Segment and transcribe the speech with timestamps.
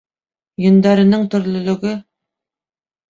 [0.63, 1.93] Йөндәренең төрлөлөгө!